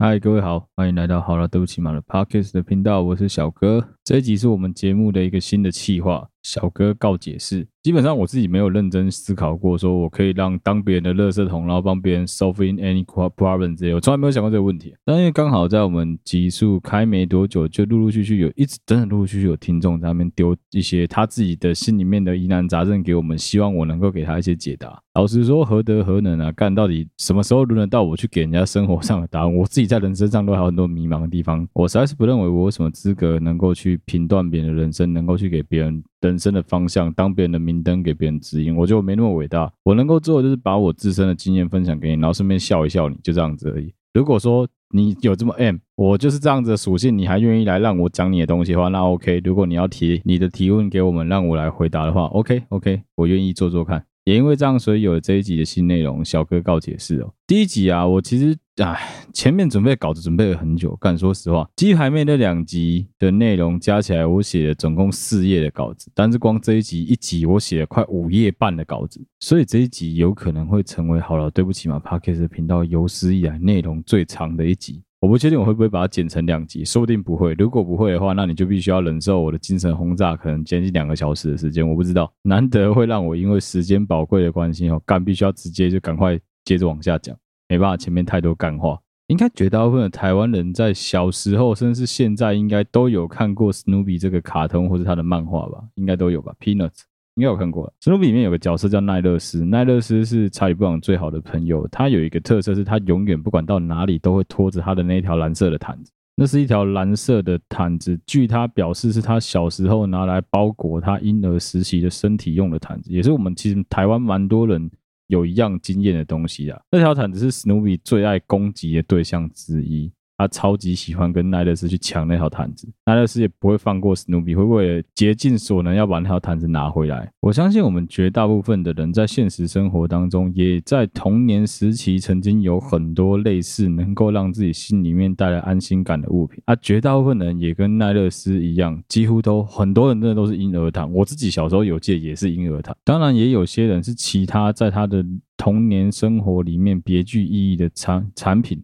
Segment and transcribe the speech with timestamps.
[0.00, 3.84] 嗨，各位好，欢迎来到好了，对不起嘛的 Parkes 的频道，我是小哥。
[4.04, 7.66] 这一集是我们节目的一个新的企划，小哥告解释。
[7.82, 14.94] 基本上我自己没有认真思考过，说我可以让当别人的垃圾桶，然后帮别人 solve in any problem 这些，我从来没有想过这个问题。
[15.04, 25.02] 但因为刚好在我们集数开没多久，就陆陆续续有一直真的陆陆续续有听众在那边丢一些他自己的心里面的疑难杂症给我们，希望我能够给他一些解答。
[25.14, 26.52] 老实说，何德何能啊？
[26.52, 29.54] 干到底什么时候轮得到我去给人家生活上的答案？
[29.54, 31.66] 我自己在人生上都还有很多迷茫的地方。
[31.72, 38.74] 我实在是不认为我有什么资格能够去评断别人的人生，能够去给别人人生的方向，当别人的明灯，给别人指引。
[38.74, 39.72] 我觉得我没那么伟大。
[39.84, 43.92] 我能够做的就是把我自身的经验分享给你，然后顺便笑一笑你，就这样子而已。
[44.14, 49.40] 如果说你有这么 M，我就是这样子的属性，你还愿意来让我讲你的东西的话，那 OK。
[49.44, 54.04] 如果你要提你的提问给我们，让我来回答的话，OK OK，我愿意做做看。
[54.24, 57.32] 也因为这样，所以有了这一集的新内容，小哥告解释哦。
[57.46, 75.02] 第一集啊，我其实唉，前面准备稿子准备了很久，但说实话，鸡排妹那两集的内容加起来，我写了总共四页的稿子，但是光这一集一集，我写了快五页半的稿子，所以这一集有可能会成为好了，对不起嘛，Podcast 频道有史以来内容最长的一集。
[75.20, 77.52] 我不确定我会不会把它剪成两集，说不定不会。
[77.54, 81.86] 如果不会的话，那你就必须要忍受我的精神轰炸，可能接近两个小时的时间。
[81.86, 87.36] 我不知道，难得会让我因为时间宝贵的关系哦，干必须要直接就赶快接着往下讲，
[87.68, 88.98] 没办法，前面太多干话。
[89.28, 95.84] 应该绝大部分的台湾人在小时候，甚至是现在，应该都有看过史努比这个卡通或者他的漫画吧？
[95.96, 97.02] 应该都有吧？Peanuts。
[97.34, 101.86] 应该有看过，史努比里面有个角色叫奈勒斯，奈勒斯是查理布朗最好的朋友。
[101.86, 106.10] 他有一个特色是，他永远不管到哪里都会拖着他的那条蓝色的毯子。
[106.34, 114.90] 那是一条蓝色的毯子，据他表示是他小时候拿来包裹他婴儿时期的身体用的毯子，也是我们其实台湾蛮多人
[115.28, 116.78] 有一样经验的东西啊。
[116.90, 120.12] 那条毯子是史努比最爱攻击的对象之一。
[120.38, 127.28] 他超级喜欢跟奈勒斯去抢那条毯子，奈勒斯也不会放过史努比，会为了竭尽所能要把那条毯子拿回来。
[127.40, 136.62] 我相信我们绝大部分的人在现实生活当中，也在童年时期曾经有很多类似能够让自己心里面带来安心感的物品。
[136.66, 141.12] 啊，绝大部分人也跟奈勒斯一样，几乎都很多人真的都是婴儿毯。
[141.12, 145.24] 我自己小时候有借也是婴儿毯，当然也有些人是其他在他的
[145.56, 148.80] 童年生活里面别具意义的产产品。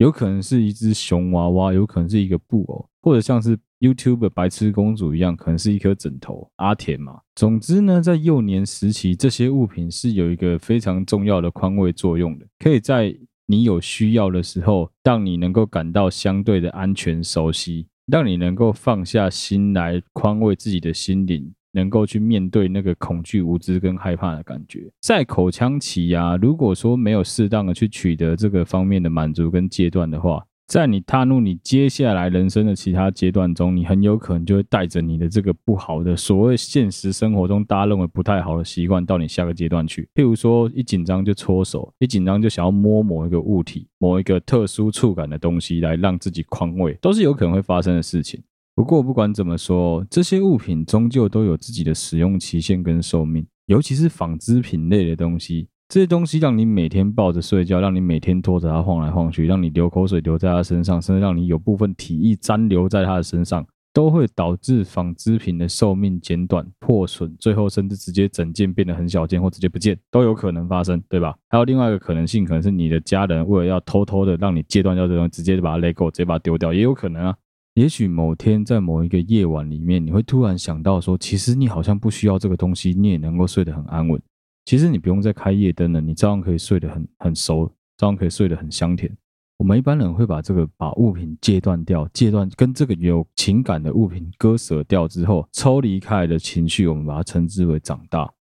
[0.00, 6.50] 有可能是一只熊娃娃，有可能是一个布偶，或者像是 YouTube 白痴公主一样，可能是一颗枕头。
[6.56, 21.52] 阿田嘛，总之呢，在幼年时期，这些物品是有一个非常重要的宽慰作用的，可以在你有需要的时候，让你能够感到相对的安全、熟悉，让你能够放下心来宽慰自己的心灵。
[21.72, 40.08] 能够去面对那个恐惧、无知跟害怕的感觉，在口腔期啊，如果说没有适当的去取得这个方面的满足跟阶段的话，在你踏入你接下来人生的其他阶段中，你很有可能就会带着你的这个不好的所谓现实生活中大家认为不太好的习惯到你下个阶段去。
[40.14, 48.40] 譬如说，一紧张就搓手，一紧张就想要摸某一个物体、某一个特殊触感的东西来让自己宽慰，都是有可能会发生的事情。
[48.74, 71.34] 不过不管怎么说，这些物品终究都有自己的使用期限跟寿命，尤其是纺织品类的东西，这些东西让你每天抱着睡觉，让你每天拖着它晃来晃去，让你流口水流在它身上，甚至让你有部分体液粘留在它的身上，都会导致纺织品的寿命减短、破损，最后甚至直接整件变得很小件或直接不见，都有可能发生，对吧？
[71.48, 77.36] 还有另外一个可能性，可能是你的家人为了要偷偷的让你戒断掉这东西，直接就把它勒够直接把它丢掉，也有可能啊。
[77.74, 84.20] 也许某天在某一个夜晚里面，你会突然想到说，其实你好像不需要这个东西，你也能够睡得很安稳。
[84.64, 87.66] 其实你不用再开夜灯了，你照样可以睡得很很熟，
[87.96, 89.10] 照样可以睡得很香甜。
[89.56, 98.32] 我们一般人会把这个把物品戒断掉，戒断跟这个有情感的物品割舍掉之后，抽离开来的情绪，我们把它称之为长大。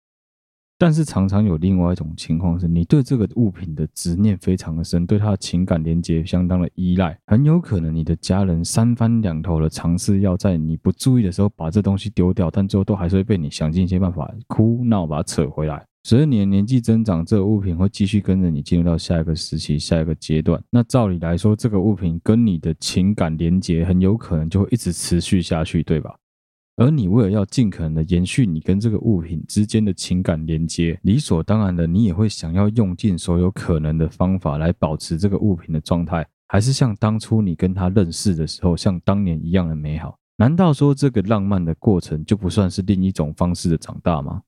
[0.79, 15.85] 但是常常有另外一种情况是，你对这个物品的执念非常的深，对它的情感连接相当的依赖，很有可能你的家人三番两头的尝试要在你不注意的时候把这东西丢掉，但最后都还是会被你想尽一些办法哭闹把它扯回来。
[16.03, 20.59] 随着你的年纪增长，这个物品会继续跟着你进入到下一个时期、下一个阶段。
[20.69, 26.15] 那照理来说，这个物品跟你的情感连接很有可能就会一直持续下去，对吧？
[26.79, 40.17] 而你为了要尽可能的延续你跟这个物品之间的情感连接，理所当然的，你也会想要用尽所有可能的方法来保持这个物品的状态，还是像当初你跟他认识的时候，像当年一样的美好？
[40.37, 44.41] 难道说这个浪漫的过程就不算是另一种方式的长大吗？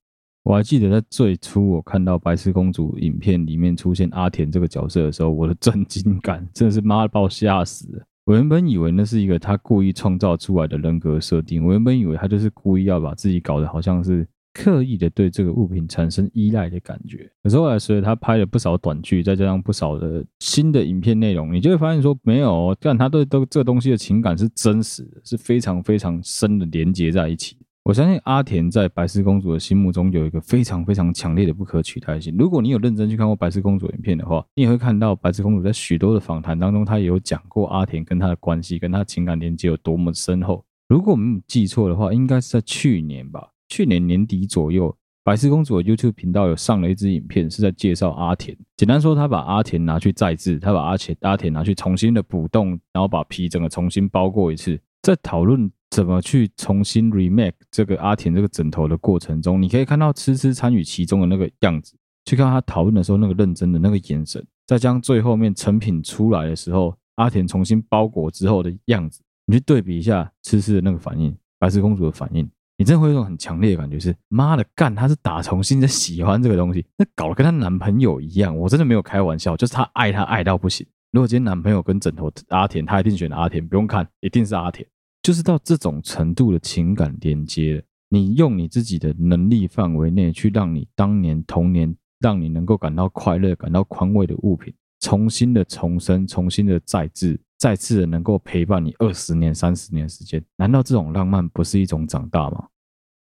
[0.44, 8.06] 我还记得在最初我看到白痴公主影片里面出现阿田这个角色的时候，我的震惊感真的是妈的把我吓死了。
[8.26, 17.30] 我原本以为那是一个他故意创造出来的人格设定，我原本以为他就是故意要把自己搞得好像是刻意的对这个物品产生依赖的感觉。
[17.42, 27.58] 可是后来随着他拍了不少短剧，再加上不少的新的影片内容，你就会发现说没有，但他对都这个东西的情感是真实的，是非常非常深的连接在一起。
[27.84, 32.36] 我相信阿田在白痴公主的心目中有一个非常非常强烈的不可取代性。
[32.38, 40.64] 如果你有认真去看过白痴公主影片的话，你也会看到白痴公主在许多的访谈当中，她也有讲过阿田跟她的关系，跟她情感连接有多么深厚。
[40.90, 48.56] 如果我没有记错的话，应该是在去年吧，去年年底左右，白痴公主的 YouTube 频道有上了一支影片，是在介绍阿田。
[48.78, 55.72] 简单说，他把阿田拿去再制，他把阿田阿田拿去重新的补洞，然后把皮整个重新包过一次，在讨论。
[55.92, 61.94] 怎么去重新 remake 这个阿田这个枕头的过程中，你可以看到痴痴参与其中的那个样子，
[62.26, 80.88] 去看他讨论的时候那个认真的那个眼神，再将最后面成品出来的时候，阿田重新包裹之后的样子，你去对比一下痴痴的那个反应，白痴公主的反应，你真的会有一种很强烈的感觉是，妈的干，她是打从心在喜欢这个东西，那搞得跟她男朋友一样，我真的没有开玩笑，就是她爱他爱到不行。
[81.12, 84.88] 如果今天男朋友跟枕头阿田，他一定选阿田，不用看，一定是阿田。
[85.22, 102.68] 就是到这种程度的情感连接，你用你自己的能力范围内去让你当年童年让你能够感到快乐、感到宽慰的物品，重新的重生、重新的再制、再次的能够陪伴你二十年、三十年时间，难道这种浪漫不是一种长大吗？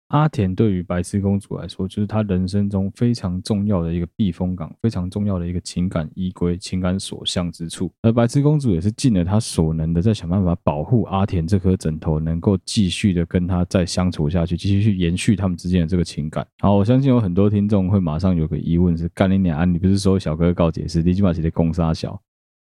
[0.10, 7.92] 阿田对于白痴公主来说，就是她人生中非常重要的一个避风港，非常重要的一个情感依归、情感所向之处。
[8.04, 16.46] 而白痴公主也是尽了她所能的，在想办法保护阿田这颗枕头，能够继续的跟他再相处下去，继续去延续他们之间的这个情感。
[16.60, 22.22] 好，我相信有很多听众会马上有个疑问是：干你娘啊，你不是说小哥告解室，你起码是在攻杀小？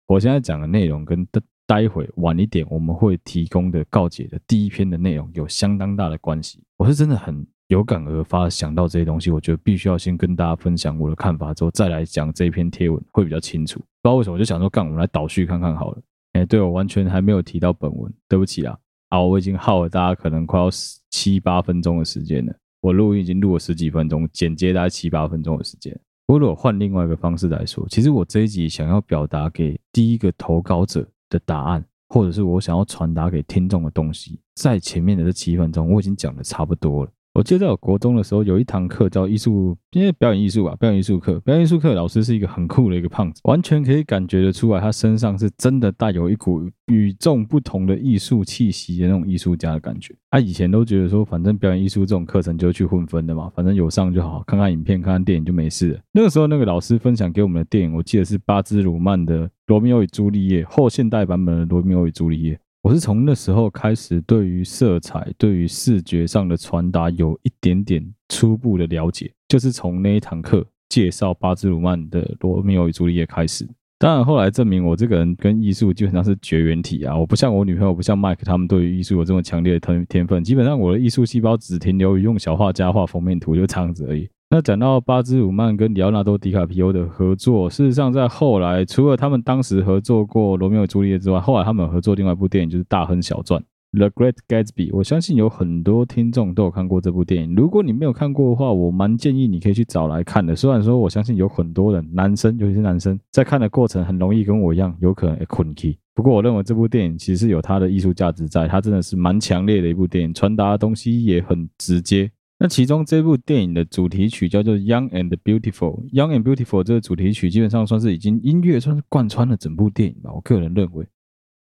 [0.06, 1.26] 我现在讲的内容跟
[1.66, 6.62] 待会晚一点我们会提供的告解的第一篇的内容有相当大的关系。
[6.76, 13.80] 我是真的很有感而发想到这些东西，我觉得必须要先跟大家分享我的看法，之后再来讲这一篇贴文会比较清楚。
[13.80, 16.00] 不知道为什么我就想说，干我们来倒叙看看好了。
[16.34, 18.78] 哎，对，我完全还没有提到本文，对不起啊。
[19.10, 20.68] 好，我已经耗了大家可能快要
[21.10, 22.54] 七八分钟的时间了。
[22.80, 25.92] 我录音已经录了十几分钟，剪接大概七八分钟的时间。
[26.26, 31.04] 不过如果换另外一个方式来说，其实我这一集想要表达给第一个投稿者。
[31.28, 37.10] 的答案，或者是我想要传达给听众的东西，在前面的这七分钟，我已经讲的差不多了。
[37.36, 50.14] 我记得在我国中的时候，有一堂课叫艺术，因为表演艺术吧，表演艺术课，表演艺术课老师是一个很酷的一个胖子，完全可以感觉得出来，他身上是真的带有一股与众不同的艺术气息的那种艺术家的感觉。
[50.30, 56.00] 他以前都觉得说，反正表演艺术这种课程就去混分的嘛，反正有上就好，看看影片，看看电影就没事。
[56.12, 62.54] 那个时候，那个老师分享给我们的电影，我记得是巴兹鲁曼的《罗密欧与朱丽叶》后现代版本的《罗密欧与朱丽叶》。
[62.86, 73.68] 我是从那时候开始，对于色彩、对于视觉上的传达有一点点初步的了解，就是从那一堂课介绍巴兹鲁曼的《罗密欧与朱丽叶》开始。
[73.98, 77.18] 当然，后来证明我这个人跟艺术基本上是绝缘体啊！
[77.18, 80.44] 我不像我女朋友，不像 Mike 他们对于艺术有这么强烈的天天分。
[80.44, 84.28] 基本上，我的艺术细胞只停留于用小画家画封面图，就这样子而已。
[84.48, 93.60] 那讲到巴兹鲁曼跟里奥纳多·迪卡皮欧的合作，事实上在后来，除了他们当时合作过《罗密欧与朱丽叶》之外，后来他们合作另外一部电影，就是《大亨小传》
[93.98, 94.90] （The Great Gatsby）。
[94.92, 97.56] 我相信有很多听众都有看过这部电影。
[97.56, 100.54] 如果你没有看过的话，我蛮建议你可以去找来看的。
[100.54, 105.98] 虽然说，我相信有很多人，男生尤其是男生，在看的过程很容易跟我一样，有可能会困 key。
[106.14, 112.30] 不过，我认为这部电影其实是有它的艺术价值在，它真的是蛮强烈的一部电影，传达的东西也很直接。
[112.58, 120.32] 那其中这部电影的主题曲叫做《Young and Beautiful》，《Young and Beautiful》这个主题曲基本上算是已经音乐算是贯穿了整部电影吧。
[120.32, 121.04] 我个人认为，《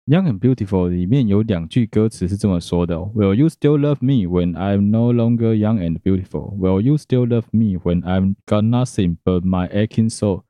[0.08, 6.58] Young and Beautiful》里面有两句歌词是这么说的：“Will you still love me when I'm no longer young and beautiful?
[6.58, 10.44] Will you still love me when I've got nothing but my aching soul？”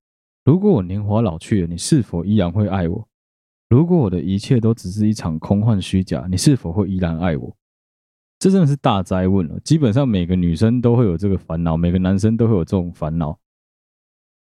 [0.46, 3.08] 如果我年华老去了，你是否依然会爱我？
[3.70, 7.56] 如果我的一切都只是一场空幻虚假，你是否会依然爱我？
[8.44, 13.40] 这真的是大哉问了，基本上每个女生都会有这个烦恼，每个男生都会有这种烦恼。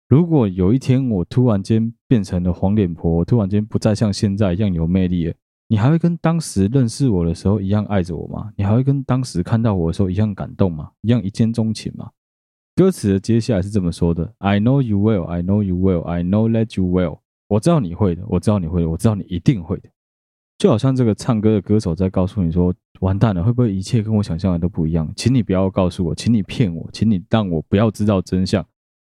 [0.09, 5.33] 如果有一天我突然间变成了黄脸婆，我突然间不再像现在一样有魅力了，
[5.69, 8.51] 你还会跟当时认识我的时候一样爱着我吗？
[8.57, 10.91] 你还会跟当时看到我的时候一样感动吗？
[10.99, 12.09] 一样一见钟情吗？
[12.75, 17.19] 歌词的接下来是这么说的：I know you will, I know you will, I know that you will。
[17.47, 19.89] 我知道你会的，我知道你会的，我知道你一定会的。
[20.57, 25.11] 就好像这个唱歌的歌手在告诉你说：“完蛋了，会不会一切跟我想象的都不一样？
[25.15, 28.65] 请你不要告诉我，请你骗我，请你让我不要知道真相。”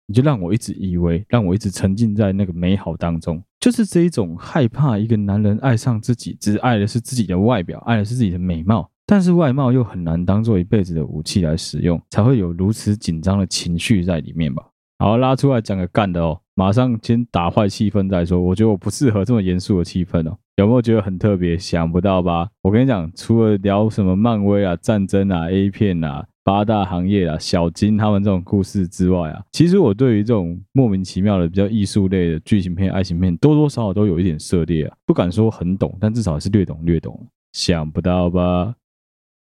[0.07, 14.63] 你就让我一直以为，让我一直沉浸在那个美好当中，就是这一种害怕一个男人爱上自己，只爱的是自己的外表，爱的是自己的美貌，但是外貌又很难当做一辈子的武器来使用，才会有如此紧张的情绪在里面吧。
[14.99, 18.39] 好，拉出来讲个干的哦，马上先打坏气氛再说。
[18.39, 21.59] 我觉得我不适合这么严肃的气氛哦，有没有觉得很特别？
[21.59, 22.49] 想不到吧？
[22.63, 26.27] 我跟你讲，除了聊什么漫威啊、战争啊、A 片啊。
[26.47, 34.95] 八大行业啊，小金他们这种故事之外啊，其实我对于这种莫名其妙的比较艺术类的剧情片、爱情片，多多少少都有一点涉猎啊。
[35.07, 37.19] 不敢说很懂，但至少是略懂略懂。
[37.55, 38.75] 想不到吧？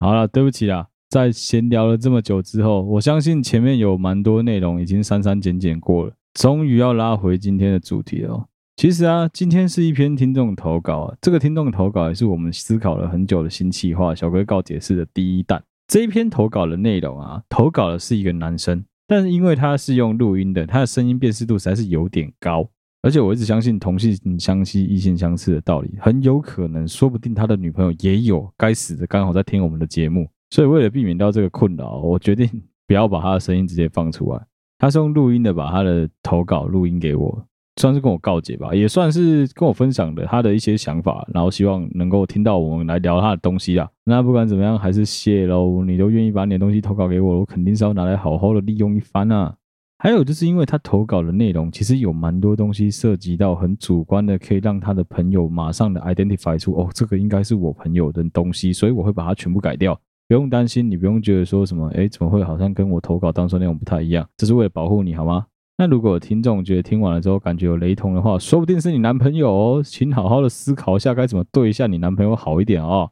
[0.00, 8.46] 好了，对不起啦，在闲聊了这么久之后，我相信前面有蛮多内容已经删删减减过了，终于要拉回今天的主题了。
[8.76, 15.62] 其实啊，今天是一篇听众投稿啊，这个听众投稿也是我们思考了很久的新企划，小哥告解释的第一弹。
[15.86, 22.68] 这一篇投稿的内容啊，投稿的是一个男生，但是因为他是用录音的，他的声音辨识度实在是有点高，
[23.02, 32.50] 而且我一直相信同性相吸，异性相斥的道理，很有可能，说不定他的女朋友也有，该死的刚好在听我们的节目，所以为了避免到这个困扰，我决定
[32.88, 34.44] 不要把他的声音直接放出来，
[34.78, 37.46] 他是用录音的，把他的投稿录音给我。
[37.76, 43.88] 算是跟我告解吧，也算是跟我分享的他的一些想法，然后希望能够听到我们来聊他的东西啊。
[44.04, 49.56] 那不管怎么样，还是谢喽，你都愿意把你的东西投稿给我，我肯定是要拿来好好的利用一番啊。
[49.98, 59.98] 还有就是因为他投稿的内容其实有蛮多东西涉及到很主观的，可以让他的朋友马上的 identify 出哦，这个应该是我朋友的东西，所以我会把它全部改掉。
[60.28, 64.26] 不用担心，你不用觉得说什么，诶，怎么会好像跟我投稿当中内容不太一样？
[64.36, 65.46] 这是为了保护你好吗？
[65.76, 73.10] 那如果听众觉得听完了之后感觉有雷同的话，说不定是你男朋友哦，请好好的思考一下该怎么对一下你男朋友好一点哦。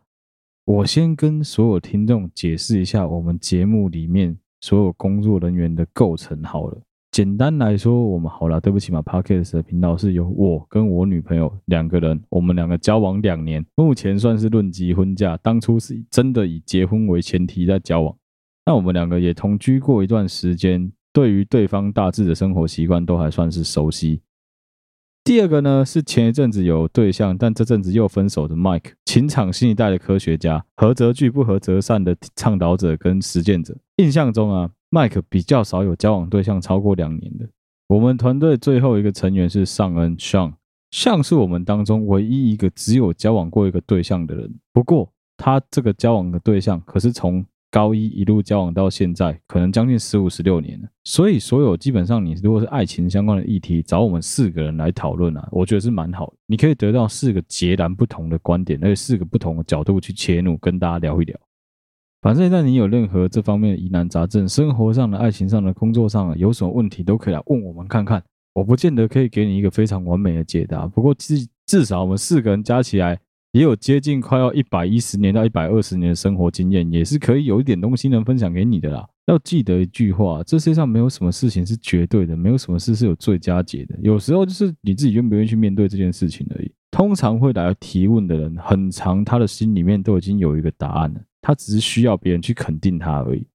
[0.64, 6.80] 我先跟所有听众解释一下我们节目里面所有工作人员的构成好了。
[7.10, 18.16] 简单来说，我们好了，对不起嘛，Podcast 的频道是由我跟我女朋友两个人，我们两个交往两年，目前算是论及婚嫁，当初是真的以结婚为前提在交往。
[18.64, 20.92] 那我们两个也同居过一段时间。
[21.12, 24.22] 对于对方大致的生活习惯都还算是熟悉。
[25.24, 33.76] 第二个呢，是前一阵子有对象，但这阵子又分手的 Mike，情场新一代的科学家，合则聚，不合则散的倡导者跟实践者。
[33.98, 37.48] 印象中啊，Mike 比较少有交往对象超过两年的。
[37.86, 40.54] 我们团队最后一个成员是尚恩 Sean，
[40.90, 44.52] 像是我们当中唯一一个只有交往过一个对象的人。
[44.72, 50.88] 不过他这个交往的对象可是从高一一路交往到现在，可能将近十五十六年了。
[51.04, 56.34] 所以，所有基本上你如果是爱情相关的议题，找我们四个人来讨论啊，我觉得是蛮好的。
[56.46, 61.34] 你可以得到四个截然不同的观点，而且四个不同的角度去切入，跟大家聊一聊。
[62.20, 68.22] 反正，在你有任何这方面疑难杂症，生活上的、爱情上的、工作上的，有什么问题都可以来问我们看看。
[68.52, 73.18] 我不见得可以给你一个非常完美的解答，不过至至少我们四个人加起来。
[73.52, 79.06] 也有接近快要一百一十年到一百二十年的生活经验，也是可以有一点东西能分享给你的啦。
[79.26, 83.94] 要记得一句话：这世界上没有什么事情是绝对的，没有什么事是有最佳解的。
[84.02, 86.72] 有时候就是你自己愿不愿意去面对这件事情而已。
[86.90, 93.46] 通常会来提问的人，很常他的心里面都已经有一个答案了，他只是需要别人去肯定他而已。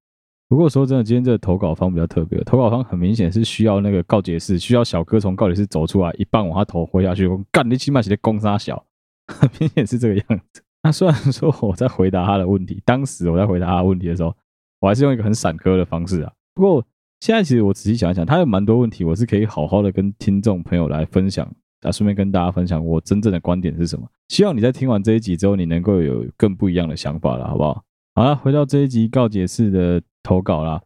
[0.47, 8.85] 不过说真的，今天这个投稿方比较特别，投稿方很明显是需要那个告解室，需要小哥从告解室走出来，一棒往他头挥下去，我干你起码是在攻杀小。
[9.27, 10.62] 很明显是这个样子。
[10.84, 14.34] 那虽然说我在回答他的问题，当时我在回答他的问题的时候，
[14.79, 16.31] 我还是用一个很散科的方式啊。
[16.53, 16.86] 不过
[17.19, 21.46] 现在其实我仔细想一想，他有蛮多问题，我是可以好好的跟听众朋友来分享
[21.81, 24.07] 啊，顺便跟大家分享我真正的观点是什么。
[24.29, 27.84] 希望你在听完这一集之后，你能够有更不一样的想法了，好不好？
[28.15, 30.81] 好了，回到这一集告解式的投稿啦。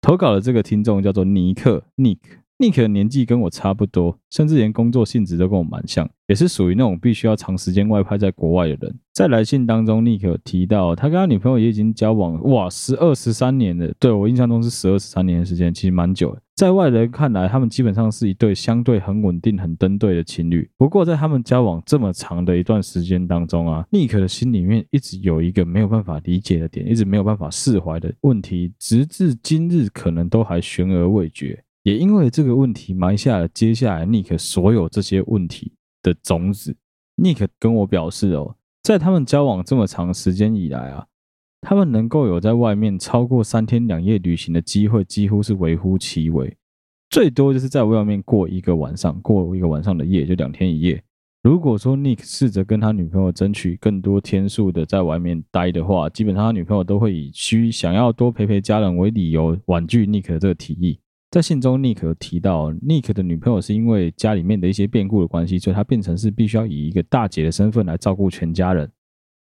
[0.00, 2.18] 投稿的这个听众叫做尼克 Nick。
[2.58, 8.98] Nick 的年纪跟我差不多，甚至连工作性质都跟我蛮像，也是属于那种必须要长时间外派在国外的人。
[9.12, 16.40] 在来信当中，Nick 有提到他跟他女朋友也已经交往哇十二十三年了，对，我印象中是十二十三年的时间，其实蛮久的。
[16.54, 20.70] 在外人看来，他们基本上是一对相对很稳定、很登对的情侣。
[20.76, 31.60] 不过，在他们交往这么长的一段时间当中啊，Nick 的心里面一直有一个没有办法理解的点，一直没有办法释怀的问题，直至今日可能都还悬而未决。
[31.84, 35.72] 也因为这个问题埋下了接下来 Nick 所有这些问题
[36.02, 36.74] 的种子。
[37.16, 41.06] Nick 跟我表示哦，在他们交往这么长时间以来啊，
[41.60, 46.56] 他们能够有在外面超过三天两夜旅行的机会，几乎是微乎其微，
[47.10, 51.00] 最多就是在外面过一个晚上，过一个晚上的夜，就两天一夜。
[51.42, 60.98] 如果说 Nick 试着跟他女朋友争取更多天数的在外面待的话，基本上他女朋友都会以需想要多陪陪家人为理由婉拒 Nick 的这个提议。
[61.34, 68.88] 在信中 nik 有提到 nik 的女朋友是因为家里面的一些变故的关系，所以他变成是必须要以一个大姐的身份来照顾全家人。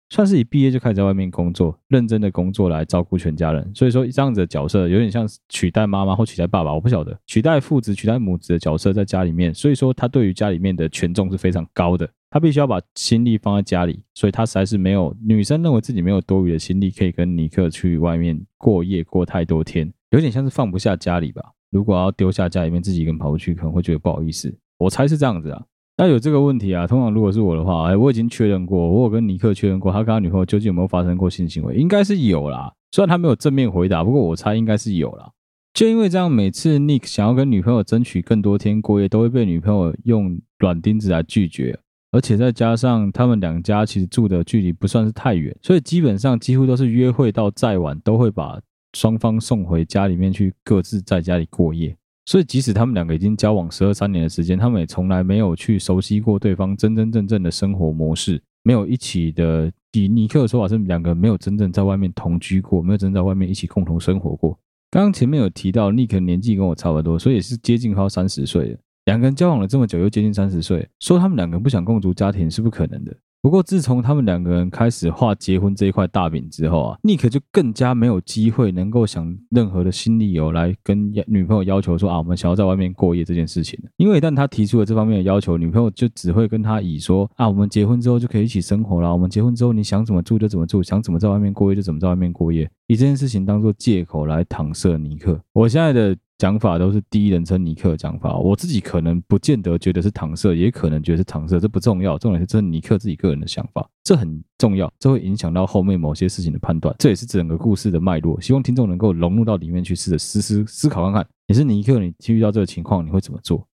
[0.08, 3.68] 算是一毕业就开始在外面工作，认真的工作来照顾全家人。
[3.74, 9.52] 所以说这样子的角色有点像取代妈妈或取代爸爸，我不晓得取代父子、取代母子的角色在家里面。
[9.52, 21.42] 所以说他对于家里面的权重是非常高的，他必须要把心力放在家里，所以他实在是没有女生认为自己没有多余的心力可以跟尼克去外面过夜过太多天，有点像是放不下家里吧。
[21.74, 24.56] 如果要丢下家里面自己一个人跑过去，可能会觉得不好意思。
[24.78, 25.60] 我猜是这样子啊。
[25.96, 32.72] 那有这个问题啊，通常如果是我的话，哎，我已经确认过，我有跟尼克确认过，他跟他女朋友究竟有没有发生过性行为，应该是有啦。
[32.92, 35.28] 虽然他没有正面回答，不过我猜应该是有啦。
[35.72, 41.76] 就因为这样，每次尼克想要跟女朋友争取更多天过夜，都会被女朋友用软钉子来拒绝，
[42.12, 48.60] 而且再加上他们两家其实住的距离不算是太远，所以基本上几乎都是约会到再晚都会把
[48.94, 51.94] 双方送回家里面去，各自在家里过夜。
[52.26, 59.70] 所以，即使他们两个已经交往十二三年的时间，他们也从来没有去熟悉过对方真真正正的生活模式，没有一起的。
[59.92, 64.58] 以尼克的说法是，两个没有真正在外面同居过，没有真正在外面一起共同生活过。
[64.90, 68.78] 刚刚前面有提到，尼克年纪跟我差不多，所以也是接近快三十岁了。
[69.04, 73.14] 两个人交往了这么久，又接近三十岁，说他们两个不想共组家庭是不可能的。
[73.44, 83.78] 不过，自从他们两个人开始画结婚这一块大饼之后啊，尼克就更加没有机会能够想任何的新理由来跟女朋友要求说啊，我们想要在外面过夜这件事情。
[83.98, 95.38] 因为一旦他提出了这方面的要求，女朋友就只会跟他以说啊，我们结婚之后就可以一起生活了，我们结婚之后你想怎么住就怎么住，想怎么在外面过夜就怎么在外面过夜，以这件事情当做借口来搪塞尼克。
[95.52, 96.16] 我现在的。
[96.38, 108.40] 讲法都是第一人称尼克的讲法，我自己可能不见得觉得是搪塞，也可能觉得是搪塞，这不重要，重点是这是尼克自己个人的想法，这很重要，这会影响到后面某些事情的判断，这也是整个故事的脉络。
[108.40, 113.66] 希望听众能够融入到里面去，试着思思思考看看，也是尼克，你遇到这个情况你会怎么做？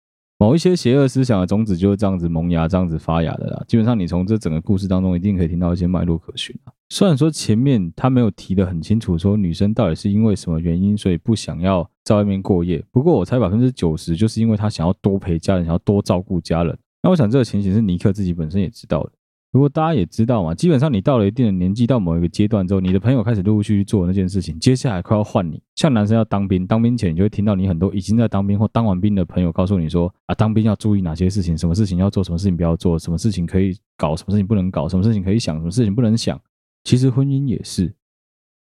[0.42, 3.62] 某一些邪恶思想的种子就是这样子萌芽、这样子发芽的啦。
[3.68, 6.72] 基本上，你从这整个故事当中一定可以听到一些脉络可循啊。
[6.88, 12.82] 虽然说前面他没有提的很清楚，说女生到底是因为什么原因，所以不想要在外面过夜。
[12.90, 16.78] 不过我猜百分之九十就是因为他想要多陪家人，想要多照顾家人。
[17.04, 19.12] 那我想这个情形是尼克自己本身也知道的。
[19.52, 25.60] 如果大家也知道嘛，基本上你到了一定的年纪，到某一个阶段之后，你的朋友开始陆陆续续做那件事情，接下来快要换你。
[25.76, 36.40] 像男生要当兵，当兵前你就会听到你很多已经在当兵或当完兵的朋友告诉你说啊，当兵要注意哪些事情，什么事情要做，什么事情不要做，什么事情可以搞，什么事情不能搞，什么事情可以想，什么事情不能想。
[36.84, 37.92] 其实婚姻也是，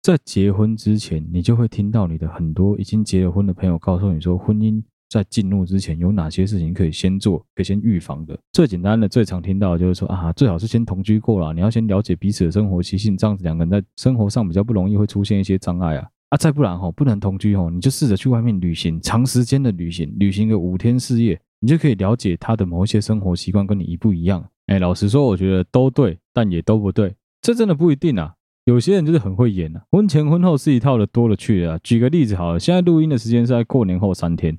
[0.03, 4.81] 在结婚之前，你就会听到你的很多已经结了婚的朋友告诉你说，婚姻。
[5.09, 8.39] 在进入之前有哪些事情可以先做，可以先预防的？
[8.53, 16.09] 最简单的、最常听到的就是说啊，最好是先同居过了，你要先了解彼此的生活习性，这样子两个人在生活上比较不容易会出现一些障碍啊。
[16.31, 24.45] 啊，再不然哈，不能同居哈，你就试着去外面旅行，长时间的旅行，旅行个五天四夜，你就可以了解他的某一些生活习惯跟你一不一样。
[24.67, 28.35] 哎，老实说，我觉得都对，但也都不对，这真的不一定啊。
[28.65, 31.79] 有些人就是很会演啊，婚前婚后是一套的多了去了。
[31.79, 34.59] 举个例子好了，现在录音的时间是在过年后三天。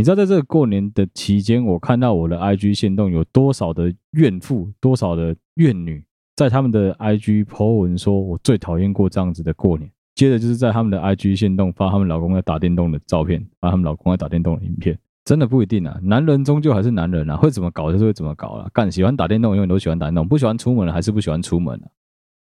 [0.00, 6.02] 你知道在这个过年的期间，我看到我的 IG 限动有多少的怨妇，多少的怨女，
[6.36, 9.90] 在他们的 IG po 文说，我最讨厌过这样子的过年。
[10.14, 14.98] 接着就是在他们的 IG 限动发他们老公在打电动的照片，发他们老公在打电动的影片。
[15.26, 18.70] 真的不一定啊，男人终究还是男人啊，会怎么搞就是会怎么搞了。
[18.72, 21.86] 干喜欢打电动，永远都喜欢打电动；不喜欢出门了，还是不喜欢出门了。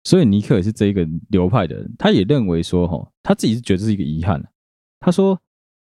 [0.05, 4.41] 所以尼克也是这一个流派的人，他也认为说，哈，他自己是觉得是一个遗憾。
[5.01, 5.37] 他说。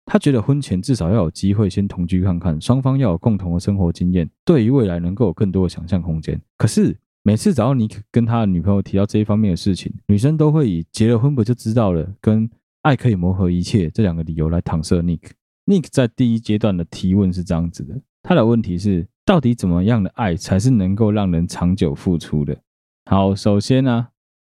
[0.09, 6.41] 他觉得婚前至少要有机会先同居看看，双方要有共同的生活经验，对于未来能够有更多的想象空间。
[6.57, 12.49] 可是每次只要尼克跟他的女朋友提到这一方面的事情，女生都会以结了婚不就知道了，跟
[12.83, 15.33] 爱可以磨合一切这两个理由来搪塞尼克。
[15.65, 22.57] 尼克在第一阶段的提问是这样子的，他的问题是到底怎么样的爱才是能够让人长久付出的？
[23.03, 24.07] 好，首先呢、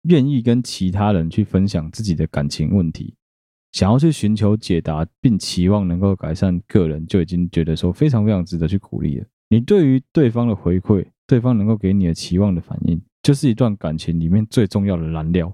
[0.05, 3.15] 愿意跟其他人去分享自己的感情问题。
[3.73, 9.27] 想要去寻求解答，并期望能够改善个人，就已经觉得说非常非常值得去鼓励了。
[9.49, 15.53] 你对于对方的回馈，对方能够给你的期望的反应，就是一段感情里面最重要的燃料。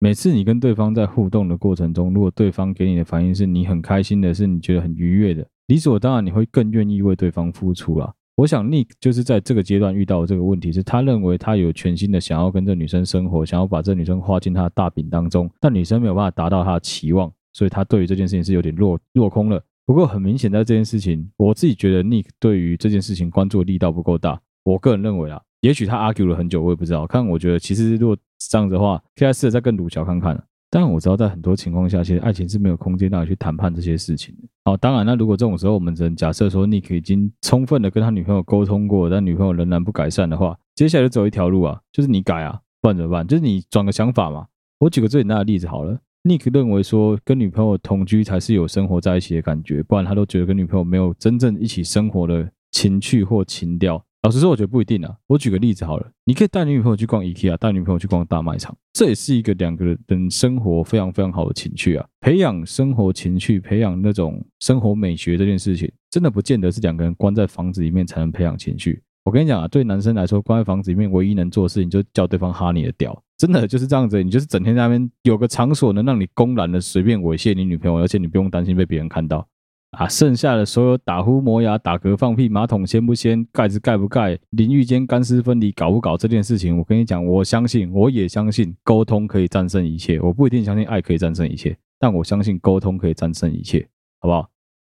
[0.00, 8.12] 每次你跟对方在互动的过程中，如果对方给你的反应是你很开心的，是你觉得很愉悦的，理所当然你会更愿意为对方付出啊。
[8.34, 17.32] 我想 Nick 就是在这个阶段遇到的这个问题，是他认为他有全新的想要跟这女生生活，想要把这女生画进他的大饼当中，但女生没有办法达到他的期望。
[17.52, 19.62] 所以他对于这件事情是有点落落空了。
[19.84, 24.40] 不过很明显，在这件事情，我自己觉得 Nick 对于这件事情关注的力道不够大。
[24.64, 27.06] 我个人认为啊，也许他 argue 了很久，我也不知道。
[27.06, 30.40] 看，我觉得其实如果这样子的话，可以试着再跟鲁乔看看。
[30.70, 34.48] 但我知道，在很多情况下，其实爱情是没有空间让你去谈判这些事情的。
[34.64, 43.26] 好，当然，那如果这种时候我们只能假设说，Nick 已经充分的跟他女朋友沟通过，但女朋友仍然不改善的话，接下来就走一条路啊，就是你改啊，不然怎么办？
[43.26, 44.46] 就是你转个想法嘛。
[44.78, 54.04] 我举个最简单的例子好了，Nick 认为说跟女朋友同居才是有生活在一起的感觉，不然他都觉得跟女朋友没有真正一起生活的情趣或情调。
[54.22, 55.16] 老实说，我觉得不一定啊。
[55.26, 62.06] 我举个例子好了，你可以带女朋友去逛 IKEA，带女朋友去逛大卖场，这也是一个两个人生活非常非常好的情趣啊。
[62.20, 69.02] 培养生活情趣，培养那种生活美学这件事情，真的不见得是两个人关在房子里面才能培养情趣。
[69.24, 74.22] 我跟你讲啊，对男生来说，关在房子里面唯一能做的事情，就叫对方哈你的屌，真的就是这样子。
[74.22, 79.44] 你就是整天在那边有个场所能让你公然的随便猥亵你女朋友，而且你不用担心被别人看到。
[79.90, 90.20] 啊，剩下的所有打呼、磨牙、打嗝、放屁、马桶掀不掀、盖子盖不盖、淋浴间干湿分离搞不搞这件事情，我跟你讲，我相信，我也相信沟通可以战胜一切。
[90.20, 93.84] 我不一定相信爱可以战胜一切，但我相信沟通可以战胜一切，
[94.20, 94.48] 好不好？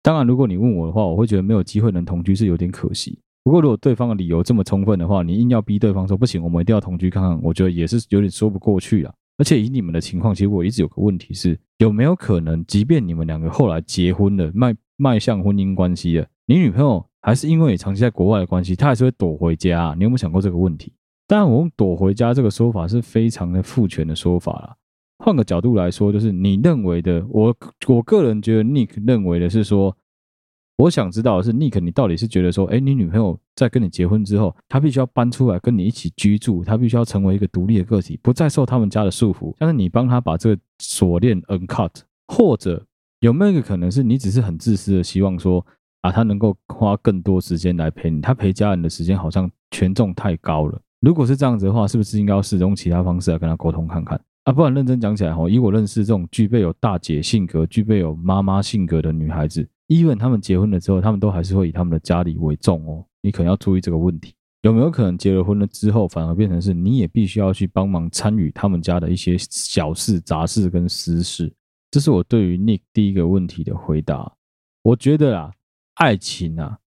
[0.02, 3.18] 当然，如果你问我的话，我会觉得没有机会能同居是有点可惜。
[3.44, 9.14] 不过，如果对方的理由这么充分的话，你硬要逼对方说不行，我们一定要同居看看，我觉得也是有点说不过去啊。
[9.38, 19.96] 而且以你们的情况，其实我一直有个问题是，有没有可能，即便你们两个后来结婚了，迈迈向婚姻关系了，你女朋友还是因为你长期在国外的关系，她还是会躲回家啊？
[19.98, 20.94] 你有没有想过这个问题？
[21.28, 24.76] 当然，我用躲回家这个说法是非常的父权的说法啦。
[25.18, 27.54] 换个角度来说，就是你认为的，我
[27.88, 29.94] 我个人觉得，Nick 认为的是说。
[30.76, 39.54] 我想知道的是 nik 你到底是觉得说，哎，你女朋友在跟你结婚之后，她必须要搬出来跟你一起居住，她必须要成为一个独立的个体，不再受他们家的束缚。
[39.60, 41.92] 但是你帮她把这个锁链 uncut，
[42.28, 42.84] 或者
[43.20, 45.64] 有没有一个可能是你只是很自私的希望说，
[46.02, 50.82] 啊，她能够花更多时间来陪你，她陪家人的时间好像权重太高了。
[51.02, 54.20] 如果是这样子的话，是不是应该要试着用其他方式来跟她沟通看看？
[54.46, 59.68] 啊，不然认真讲起来，吼，以我认识这种具备有大姐性格、具备有妈妈性格的女孩子。
[59.88, 63.06] Even 他们结婚了之后，他们都还是会以他们的家里为重哦。
[63.22, 71.54] 你可能要注意这个问题，有没有可能结了婚了之后，反而变成是你也必须要去帮忙参与他们家的一些小事、杂事跟私事？
[71.92, 74.34] 这是我对于 Nick 第一个问题的回答。
[74.82, 75.52] 我觉得啊，
[75.96, 76.80] 爱情啊，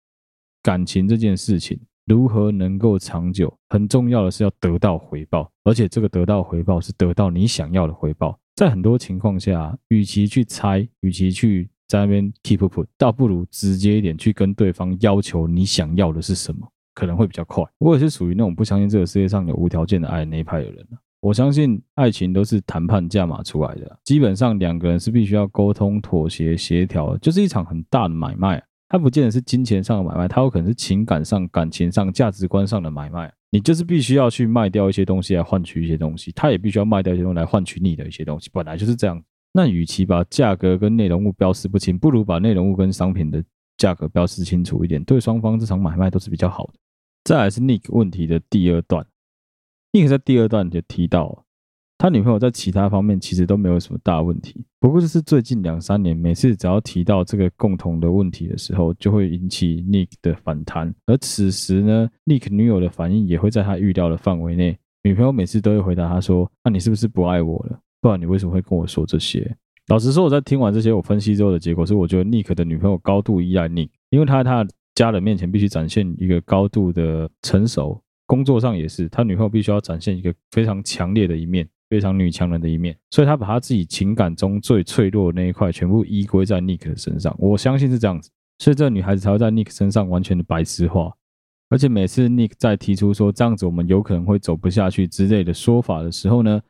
[0.63, 8.39] 感情这件事情如何能够长久，很重要的是要得到回报，而且这个得到回报是得到你想要的回报。
[8.55, 17.63] 在很多情况下，与其去猜，与其去在那边 keep up，倒不如直接一点去跟对方要求你想要的是什么，可能会比较快。
[17.77, 20.87] 我也是属于那种不相信这个世界上有无条件的爱那一派的人。
[21.21, 28.63] 我相信爱情都是谈判价码出来的，基本上两个人是必须要沟通、妥协、协调，就是一场很大的买卖。
[28.87, 33.33] 它不见得是金钱上的买卖，它有可能是情感上、感情上、价值观上的买卖。
[33.49, 39.19] 你就是必须要去卖掉一些东西来换取一些东西，他也必须要卖掉一些东西来换取你的一些东西，本来就是这样。
[39.57, 43.41] 那与其把价格跟内容物标示不清，不如把内容物跟商品的
[43.77, 46.73] 价格标示清楚一点，对双方这场买卖都是比较好的。
[47.23, 49.07] 再来是 Nick 问题的第二段
[49.93, 51.45] ，Nick 在第二段就提到，
[51.97, 60.93] 他女朋友在其他方面其实都没有什么大问题，不过就是最近两三年，每次只要提到这个共同的问题的时候，就会引起 Nick 的反弹。
[61.05, 69.57] 而此时呢，Nick 女友的反应也会在他预料的范围内，女朋友每次都会回答他说：“那你是不是不爱我了？”不然你为什么会跟我说这些？
[69.87, 87.35] 老实说，我在听完这些我分析之后的结果是，我觉得 Nick 的女朋友高度依赖 Nick，因为他在他的家人面前必须展现一个高度的成熟，工作上也是，他女朋友必须要展现一个非常强烈的一面，非常女强人的一面，所以他把他自己情感中最脆弱的那一块全部依归在 Nick 的身上。
[87.39, 91.11] 我相信是这样子，所以这个女孩子才会在 Nick 身上完全的白痴化，
[91.71, 96.61] 而且每次 Nick 在提出说这样子我们有可能会走不下去之类的说法的时候呢，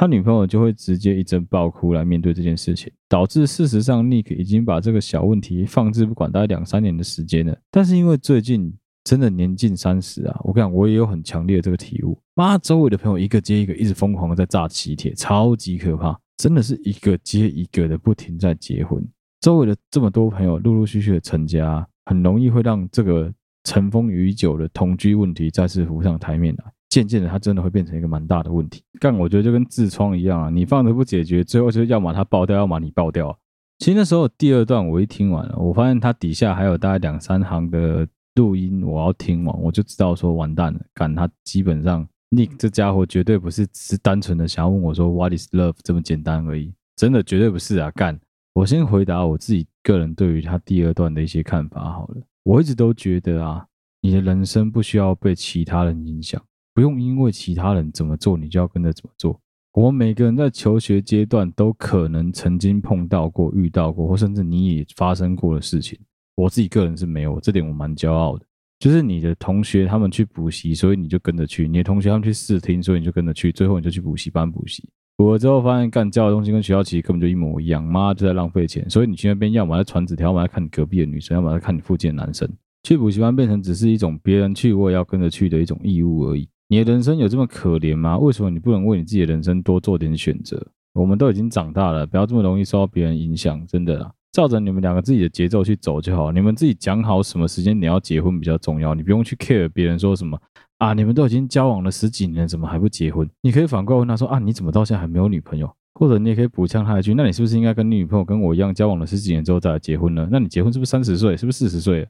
[0.00, 7.54] 他女朋友就会直接一阵爆哭来面对这件事情，导致事实上 Nick 已经把这个小问题放置不管大概两三年的时间了。
[7.70, 12.18] 但是因为最近真的年近三十啊，我跟你讲，我也有很强烈的这个体悟。
[12.32, 19.06] 妈，周围的朋友一个接一个，一直疯狂的在炸喜帖，超级可怕，真的是一个接一个的不停在结婚。
[19.42, 23.30] 周围的这么多朋友陆陆续续的成家，很容易会让这个
[23.64, 26.64] 尘封已久的同居问题再次浮上台面来。
[26.90, 28.82] 渐渐的，它真的会变成一个蛮大的问题。
[29.00, 33.38] 但我觉得就跟痔疮一样啊，你放着不解决，最后就要么它爆掉，要么你爆掉。
[33.78, 40.80] 其实那时候第二段我一听完了，我发现它底下还有大概两三行的录音，我要听完，我就知道说完蛋了。
[40.92, 47.90] 干，他基本上 Nick 这家伙绝对不是只是单纯的想要问我说 What is love 这么简单而已，真的绝对不是啊。
[47.92, 48.18] 干，
[48.52, 52.16] 我先回答我自己个人对于他第二段的一些看法好了。
[52.42, 53.64] 我一直都觉得啊。
[54.02, 56.42] 你的人生不需要被其他人影响，
[56.80, 59.38] 不用因为其他人怎么做，你就要跟着怎么做。
[59.74, 65.98] 我们每个人在求学阶段都可能曾经碰到过、遇到过，或甚至你也发生过的事情。
[66.36, 68.46] 我自己个人是没有，这点我蛮骄傲的。
[68.78, 73.52] 就是你的同学他们去补习，所以你就跟着去；你的同学他们去试听，所以你就跟着去。
[73.52, 74.88] 最后你就去补习班补习。
[75.18, 78.88] 补了之后发现干教的东西跟学校其实根本就一模一样，妈就在浪费钱。
[78.88, 82.50] 所以你去那边要么在传纸条，要么在看你隔壁的女生，要么在看你附近的男生。
[82.84, 86.48] 去补习班变成只是一种别人去我也要跟着去的一种义务而已。
[86.70, 88.16] 你的人生有这么可怜吗？
[88.16, 90.64] 为什么你不能为你自己的人生多做点选择？
[90.92, 94.08] 我们都已经长大了，不要这么容易受到别人影响，真的啦。
[94.30, 96.30] 照着你们两个自己的节奏去走就好。
[96.30, 100.40] 你们自己讲好什么时间你要结婚比较重要，你不用去 care 别人说什么
[100.78, 100.92] 啊。
[100.92, 103.28] 你们都已经交往了十几年，怎么还不结婚？
[103.42, 105.68] 你可以反过来问他说啊，你怎么到现在还没有女朋友？
[105.98, 110.28] 或者你也可以补枪他一句，那你是不是应该跟你女朋友跟我一样交往了十几年之后再来结婚呢？
[110.30, 111.36] 那你结婚是不是三十岁？
[111.36, 112.06] 是不是四十岁？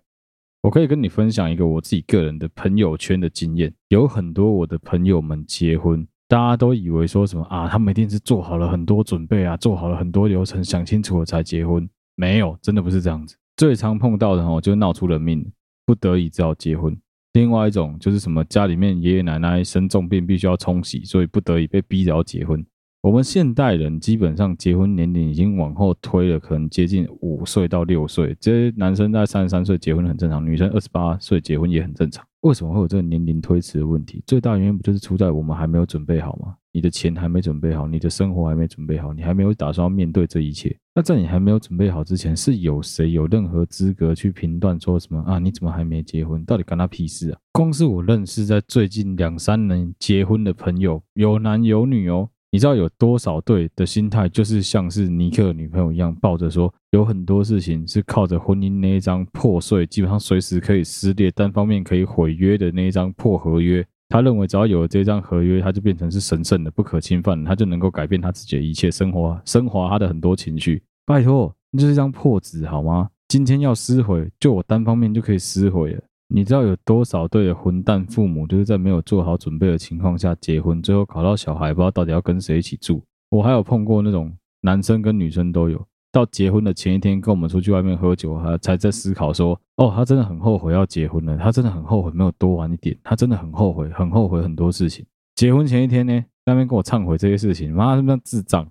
[0.62, 11.88] 我可以跟你分享一个我自己个人的朋友圈的经验，有很多我的朋友们结婚，大家都以为说什么啊，他们一定是做好了很多准备啊，做好了很多流程，想清楚了才结婚。
[12.14, 13.34] 没有，真的不是这样子。
[13.56, 15.50] 最常碰到的哦，就闹出人命，
[15.86, 16.94] 不得已只好结婚。
[17.32, 22.62] 另外一种就是什么，家里面爷爷奶奶生重病，必须要冲洗，所以不得已被逼着要结婚。
[23.02, 28.36] 我们现代人基本上结婚年龄已经往后推了，可能接近五岁到六岁。
[28.38, 32.22] 这些男生在三十三岁结婚很正常，女生二十八岁结婚也很正常。
[32.42, 34.22] 为什么会有这个年龄推迟的问题？
[34.26, 36.54] 最大原因不就是出在我们还没有准备好吗？
[36.72, 40.76] 你的钱还没准备好，你的生活还没准备好，你还没有打算要面对这一切。
[40.94, 45.38] 那在你还没有准备好之前，是有谁有任何资格去评断说什么啊？
[45.38, 46.44] 你怎么还没结婚？
[46.44, 47.38] 到底干他屁事啊？
[47.52, 52.28] 光是我认识在最近两三年结婚的朋友，有男有女哦。
[52.52, 63.86] 你知道有多少对的心态，就是像是尼克女朋友一样，抱着说有很多事情是靠着婚姻那一张破碎，基本上随时可以撕裂，单方面可以毁约的那一张破合约。
[64.08, 70.82] 他认为只要有了这张合约，他就变成是神圣的、不可侵犯，他就能够改变他自己的一切生活，升华他的很多情绪。
[71.06, 73.08] 拜托，那就是一张破纸好吗？
[73.28, 76.02] 今天要撕毁，就我单方面就可以撕毁了。
[76.32, 83.02] 你知道有多少对的混蛋父母，就是在没有做好准备的情况下结婚，最后搞到小孩不知道到底要跟谁一起住。
[83.30, 95.04] 我还有碰过那种男生跟女生都有，到结婚的前一天跟我们出去外面喝酒，还才在思考说，哦，他真的很后悔要结婚了，他真的很后悔没有多玩一点，他真的很后悔，很后悔很多事情。
[95.34, 96.12] 结婚前一天呢，
[96.44, 98.64] 在那边跟我忏悔这些事情，妈他妈智障？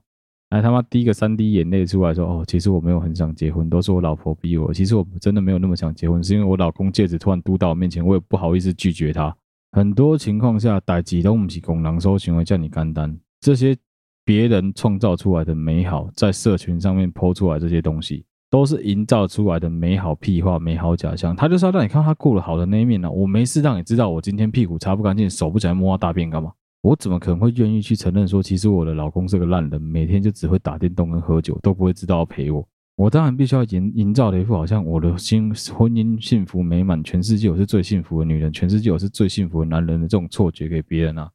[0.49, 4.73] 来他妈滴个三滴眼泪出来说哦，其实我没有很想结婚，都是我老婆逼我。
[4.73, 9.35] 其实我真的没有那么想结婚，是因为我老公戒指突然嘟到我面前，我也不好意思拒绝他。
[9.73, 13.15] 很多情况下，代志都不是公人所想的这么简单。
[13.39, 13.77] 这些
[14.25, 21.35] 别人创造出来的美好，在社群上面 po 出来这些东西，都是营造出来的美好屁话、美好假象。
[21.35, 23.11] 他就是要让你看他过得好的那一面呢、啊。
[23.11, 26.51] 我没事让你知道，我今天屁股擦不干净，手不起来摸大便干嘛？
[26.81, 32.65] 我怎么可能会愿意去承认说，其实我的老公是个烂人，每天就只会打电动跟喝酒，都不会知道要陪我。
[32.95, 41.29] 我当然必须要营营造的一副好像我的心婚姻幸福美满，全世界我是最幸福的女人，全世界我是最幸福的男人的这种错觉给别人啊，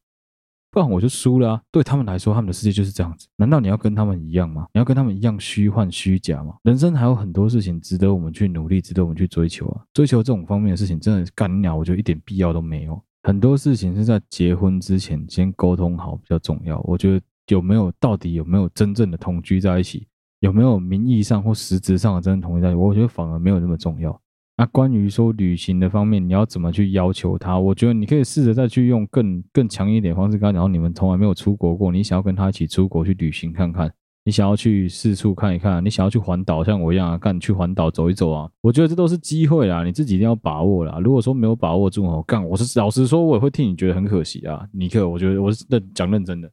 [0.71, 1.61] 不然我就输了啊。
[1.71, 3.27] 对他们来说，他们的世界就是这样子。
[3.35, 4.67] 难道你要跟他们一样吗？
[4.73, 6.55] 你要跟他们一样虚幻虚假吗？
[6.63, 9.81] 人生还有很多事情值得我们去努力，值得我们去追求啊。
[9.93, 13.01] 追求这种方面的事情，真的干鸟，我觉得一点必要都没有。
[13.25, 16.79] 很多事情是在结婚之前先沟通好比较重要。
[16.81, 20.05] 我觉得有没有到底有没有真正的同居在一起，
[20.41, 24.21] 有没有名义上或实质上的真正同居在一起，我觉得反而没有那么重要。
[24.57, 27.57] 那关于说旅行的方面，你要怎么去要求他？
[27.57, 33.91] 我觉得你可以试着再去用更更强一点的方式跟他讲，你们从来没有出国过，你想要跟他一起出国去旅行看看。
[34.27, 38.49] 你想要去四处看一看，你想要去环岛，像我一样啊，干去环岛走一走啊！
[38.59, 40.99] 我觉得这都是机会啊，你自己一定要把握啦。
[40.99, 45.07] 如果说没有把握住哦，干，我是老实说，我也会替你觉得很可惜啊，尼克。
[45.07, 46.49] 我觉得我是认讲认真的，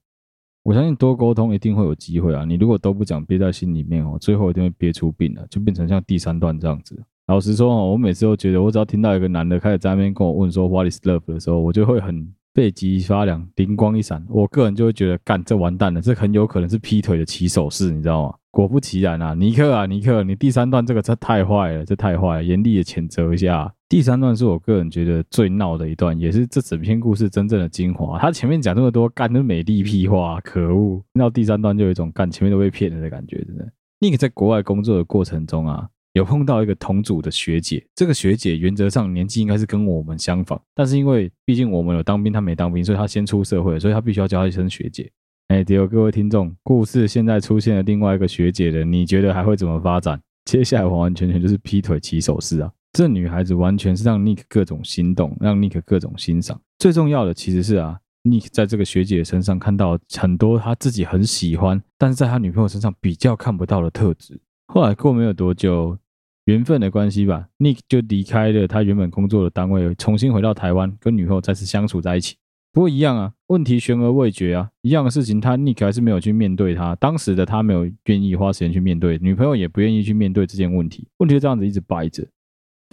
[0.62, 2.44] 我相信多沟通一定会有机会啊。
[2.44, 7.02] 你如果都不讲，憋在心里面哦，最后一定会憋出病了，就变成像第三段这样子。
[7.28, 12.35] 老实说哦，我每次都觉得，我只要听到一个男的开始在那边跟我问说 “What is love” 的时候，我就会很。
[12.54, 18.34] 背脊发凉，灵光一闪，我个人就会觉得，干，这完蛋了，这很有可能是劈腿的起手式，你知道吗？
[18.50, 23.72] 果不其然啊，尼克啊，尼克，你第三段这个这太坏了，这太坏了，严厉的谴责一下。
[23.88, 28.18] 第三段是我个人觉得最闹的一段，也是这整篇故事真正的精华。
[28.18, 31.02] 他前面讲这么多干的美丽屁话，可恶！
[31.14, 33.66] 听到第三段就有一种干前面都被骗了的感觉，真的。
[34.00, 35.88] 尼克在国外工作的过程中啊。
[36.12, 45.11] 有碰到一个同组的学姐，这个学姐原则上年纪应该是跟我们相仿，但是因为毕竟我们有当兵，她没当兵，所以她先出社会，所以她必须要叫她一声学姐。
[45.48, 50.20] 哎，第二各位听众，故事现在出现了另外一个学姐的，你觉得还会怎么发展？
[50.44, 52.70] 接下来完完全全就是劈腿起手式啊！
[52.92, 56.61] 这女孩子完全是让 Nick 各种心动，让 Nick 各种欣赏。
[56.79, 64.38] 最重要的其实是啊，Nick 在这个学姐身上看到很多他自己很喜欢，但是在他女朋友身上比较看不到的特质。
[64.66, 65.98] 后来过没有多久，
[66.46, 72.37] 缘分的关系吧，Nick 就离开了他原本工作的单位，重新回到台湾，跟女朋友再次相处在一起。
[72.72, 76.96] 不过一样啊，问题悬而未决啊，一样的事情，他 Nick 还是没有去面对他。
[76.96, 81.07] 当时的他没有愿意花时间去面对，女朋友也不愿意去面对这件问题。
[81.18, 82.27] 问题就这样子一直摆着，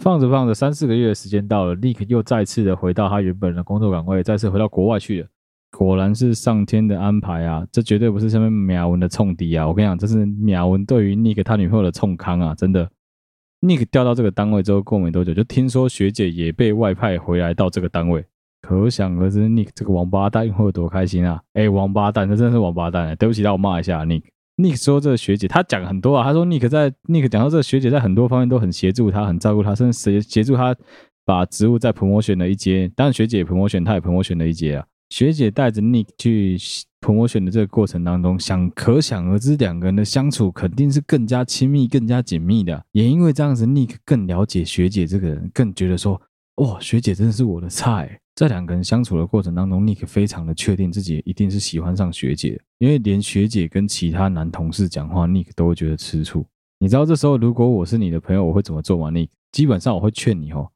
[0.02, 5.28] 放着放着，三四个月的时间到了，Nick 又再次的回到他原本的工作岗位，再次回到国外去了。
[5.70, 9.66] 果然是上天的安排啊，这绝对不是下面苗文的冲敌啊！
[9.66, 12.90] 我跟你讲，这是苗文对于 Nick 他女朋友的冲康啊，真的。
[13.60, 18.24] Nick 调到这个单位之后，过没多久就听说学姐也被外派回来到这个单位。
[18.62, 21.40] 可想而知，Nick 这个王八蛋会有多开心啊！
[21.54, 23.14] 哎，王八蛋，这真的是王八蛋！
[23.16, 24.22] 对不起，让我骂一下 Nick。
[24.56, 26.24] Nick 说这个学姐，他讲很多啊。
[26.24, 30.76] 他说 Nick 在 Nick 讲到这个学姐在很多方面都很协助他，很照顾他，甚至协助他
[31.24, 32.90] 把职务再 promotion 了一阶。
[32.94, 34.86] 当然，学姐也 promotion，他也陪我选了一阶啊。
[35.10, 36.56] 学姐带着 Nick 去
[37.00, 42.80] 同我选的这个过程当中，想可想而知，两个人的相处肯定是更加亲密、更加紧密的。
[42.92, 46.20] 也因为这样子，Nick 更了解学姐这个人，更觉得说，
[46.56, 48.18] 哇，学姐真的是我的菜。
[48.36, 56.46] 在两个人相处的过程当中，Nick 非常的确定自己一定是喜欢上学姐，因为连学姐跟其他男同事讲话，Nick 都会觉得吃醋。
[56.78, 60.70] 你知道这时候如果我是你的朋友，我会怎么做吗？Nick，基本上我会劝你哦，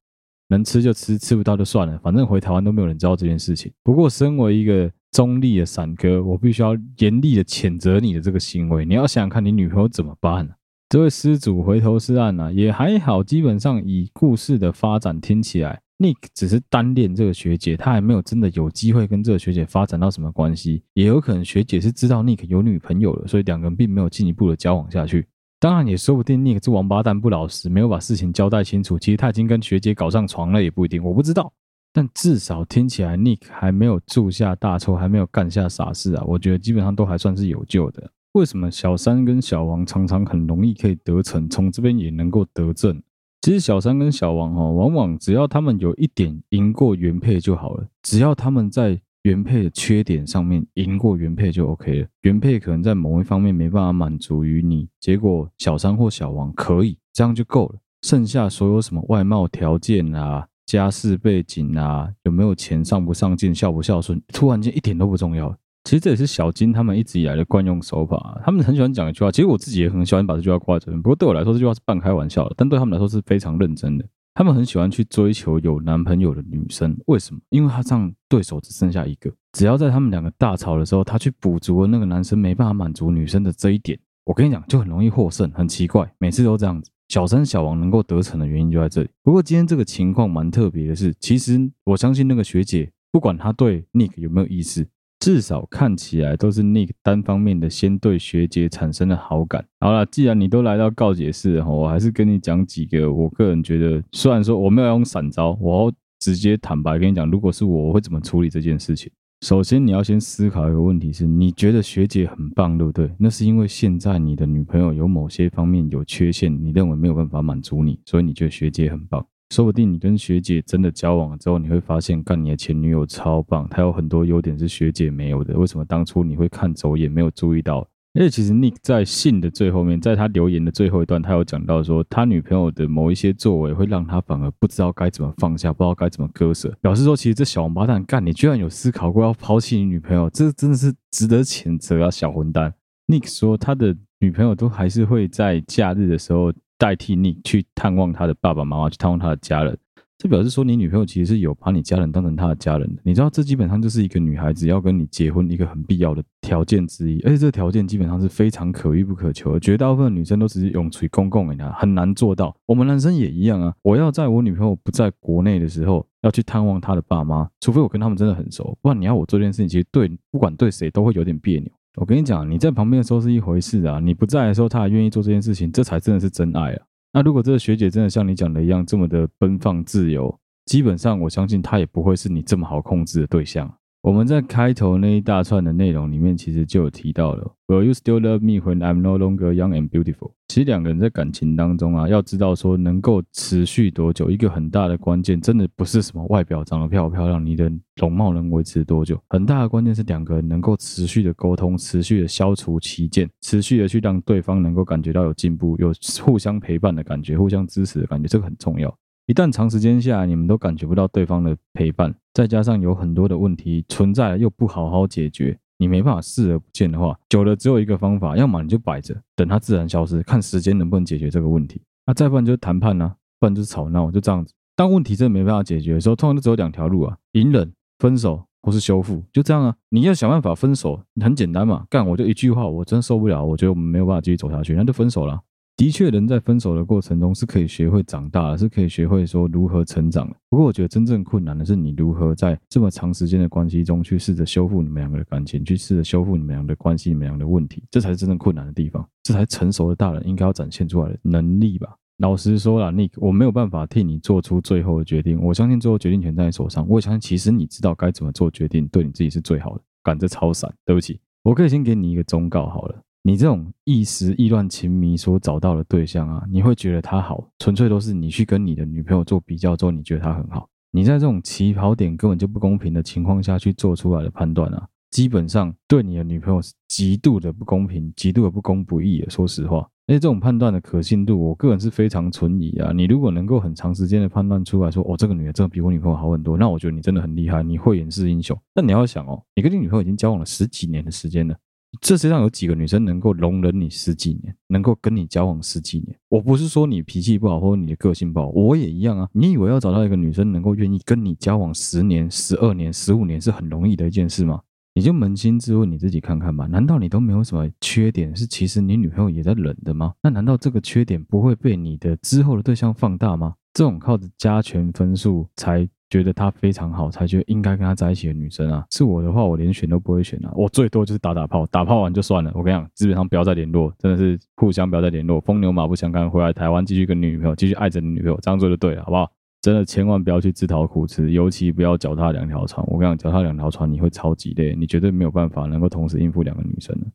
[0.48, 3.72] 能吃就吃，吃不到就算了，反正回台湾都没有人知道这件事情。
[3.82, 8.84] 不过身为一个中立的散哥，我必须要严厉的谴责你的这个行为。
[8.84, 10.56] 你要想想看你女朋友怎么办啊？
[10.90, 15.80] 这位施主回头是岸啊，也还好，基本上以故事的发展听起来。
[15.98, 25.26] Nick 只是单恋这个学姐，他还没有真的有机会跟这个学姐发展到什么关系，也有可能学姐是知道 Nick 有女朋友了，所以两个人并没有进一步的交往下去。
[25.64, 31.50] 当然，也说不定 Nick 这王八蛋不老实，没有把事情交代清楚，其实他已经跟学姐搞上床了，也不一定，我不知道。
[31.90, 38.10] 但至少听起来 Nick 还没有铸下大错，还没有干下傻事啊，我觉得基本上都还算是有救的。
[38.32, 43.02] 为什么小三跟小王常常很容易可以得逞，从这边也能够得证？
[43.40, 47.86] 其实小三跟小王哦，往往只要他们有一点赢过原配就好了。
[48.02, 52.08] 只要他们在原配的缺点上面赢过原配就 OK 了。
[52.22, 57.78] 原配可能在某一方面没办法满足于你，结果小三或小王可以，这样就够了。
[58.02, 65.56] 剩下所有什么外貌条件啊、家世背景啊、有没有钱、上不上进、孝不孝顺，突然间一点都不重要。
[65.84, 68.40] 其实这也是小金他们一直以来的惯用手法。
[68.44, 71.00] 他们很喜欢讲一句话，其实我自己也很喜欢把这句话挂在嘴边。
[71.00, 74.04] 不过对我来说，这句话是半开玩笑的，但对他们来说是非常认真的。
[74.34, 77.40] 他们很喜欢去追求有男朋友的女生，为什么？
[77.50, 85.48] 因为他这样对手只剩下一个，只要在他们两个大吵的时候，他去补足了那个男生没办法满足女生的这一点，我跟你讲，就很容易获胜。
[85.52, 86.90] 很奇怪，每次都这样子。
[87.08, 89.08] 小三小王能够得逞的原因就在这里。
[89.22, 94.84] 不过今天这个情况蛮特别的是，其实我相信那个学姐，不管她对 Nick 有没有意思。
[95.24, 99.64] 至少看起来都是 Nick 单方面的先对学姐产生了好感。
[99.80, 109.10] 好了，既然你都来到告解室了，我还是跟你讲几个我个人觉得，虽然说我没有用闪招，我要直接坦白跟你讲，如果是我，我会怎么处理这件事情。
[109.40, 113.10] 首先，你要先思考一个问题是，你觉得学姐很棒，对不对？
[113.18, 119.26] 那是因为现在你的女朋友有某些方面有缺陷，你认为没有办法满足你，所以你觉得学姐很棒。
[119.50, 125.56] 说不定你跟学姐真的交往了之后，你会发现，干你的前女友超棒，她有很多优点是学姐没有的。
[125.56, 127.86] 为什么当初你会看走眼，没有注意到？
[128.14, 136.72] 而且其实 Nick 在信的最后面，在他留言的最后一段，他有讲到说，他女朋友的某一些作为会让他反而不知道该怎么放下，不知道该怎么割舍。
[136.80, 142.74] 表示说，其实这小王八蛋干，你居然有思考过要抛弃你女朋友，这真的是值得谴责啊，小混蛋
[143.08, 146.52] ！Nick 说他的女朋友都还是会在假日的时候。
[146.78, 149.76] 代替你去探望他的爸爸妈妈，去探望他的家人，
[150.18, 153.02] 这表示说你女朋友其实是有把你家人当成她的家人的。
[153.04, 159.60] 你知道，这基本上就是一个女孩子要跟你结婚一个很必要的条件之一，而且这个条件基本上是非常可遇不可求的。
[159.60, 162.54] 绝大部分女生都只是用嘴公公的，很难做到。
[162.66, 171.70] 我们男生也一样啊，我要在我女朋友不在国内的时候要去探望她的爸妈，除非我跟他们真的很熟，不然你要我做这件事情，其实对不管对谁都会有点别扭。
[171.96, 176.82] 我跟你讲，你在旁边的时候是一回事啊，你不在的时候，他还愿意做这件事情，这才真的是真爱啊。
[177.12, 180.36] 那如果这个学姐真的像你讲的一样这么的奔放自由，
[180.66, 183.72] 基本上我相信她也不会是你这么好控制的对象。
[184.04, 190.32] 我们在开头那一大串的内容里面，其实就有提到了，Will you still love me when I'm no longer young and beautiful？
[190.46, 205.90] 其实两个人在感情当中啊，要知道说能够持续多久，一个很大的关键，真的不是什么外表长得漂不漂亮，你的容貌能维持多久，很大的关键是两个人能够持续的沟通，持续的消除歧见，持续的去让对方能够感觉到有进步，有
[206.22, 208.94] 互相陪伴的感觉，互相支持的感觉，这个很重要。
[209.26, 221.80] 一旦长时间下来，你们都感觉不到对方的陪伴，再加上有很多的问题存在又不好好解决，你没办法视而不见的话，久了只有一个方法，要么你就摆着，等它自然消失，看时间能不能解决这个问题。
[222.06, 224.52] 那、再不然就是谈判啊，不然就是吵闹，就这样子。
[224.76, 229.74] 当问题真的没办法解决的时候，通常都只有两条路啊：隐忍、分手，或是修复，就这样啊。
[229.88, 235.40] 你要想办法分手，很简单嘛，干我就一句话，我真受不了，我觉得我们没有办法继续走下去，那就分手了。
[235.76, 240.36] 的确，人在分手的过程中是可以学会长大的，是可以学会说如何成长的。
[240.48, 251.96] 不过，我觉得真正困难的是你如何在这么长时间的关系中去试着修复你们两个的感情，去试着修复你们俩的关系，你们俩的问题，这才是真正困难的地方，这才成熟的大人应该要展现出来的能力吧。
[252.18, 255.42] 老实说啦，Nick，我没有办法替你做出最后的决定。
[255.42, 256.86] 我相信最后决定权在你手上。
[256.88, 259.82] 我也相信，其实你知道该怎么做决定，对你自己是最好的。
[260.04, 263.02] 赶着超闪，对不起，我可以先给你一个忠告好了。
[263.26, 270.68] 你这种一时意乱情迷所找到的对象啊，你会觉得他好，纯粹都是你去跟你的女朋友做比较之后，你觉得他很好。
[270.90, 279.30] 你在这种起跑点根本就不公平的情况下去做出来的判断啊，基本上对你的女朋友是极度的不公平，极度的不公不义的。
[279.30, 279.88] 说实话。
[280.06, 282.92] 而且这种判断的可信度，我个人是非常存疑啊。
[282.92, 288.54] 你如果能够很长时间的判断出来说，哦，这个女的真的比我女朋友好很多，那我觉得你真的很厉害，你慧眼识英雄。
[288.74, 291.56] 但你要想哦，你跟你女朋友已经交往了十几年的时间了，
[292.00, 296.16] 这世界上有几个女生能够容忍你十几年，能够跟你交往十几年？
[296.28, 299.28] 我不是说你脾气不好或者你的个性不好，我也一样啊。
[299.32, 304.60] 你以为要找到一个女生能够愿意跟你交往十年、十二年、十五年是很容易的一件事吗？
[304.96, 308.34] 你就扪心自问你自己看看吧，难道你都没有什么缺点？
[308.36, 310.14] 是其实你女朋友也在忍的吗？
[310.22, 313.54] 那难道这个缺点不会被你的之后的对象放大吗？
[313.72, 322.52] 这种靠着加权分数才觉得他非常好，才觉得应该跟他在一起的女生啊，是我的话，我连选都不会选啊，我最多就是打打炮，打炮完就算了。
[322.54, 329.30] 我跟你讲，基本上不要再联络，真的是互相不要再联络，风牛马不相干，回来台湾继续跟你女朋友继续爱着你女朋友，这样做就对了，好不好？
[329.62, 332.86] 真的千万不要去自讨苦吃，尤其不要脚踏两条船。
[332.86, 337.06] 我跟你讲，脚踏两条船你会超级累，你绝对没有办法能够同时应付两个女生的。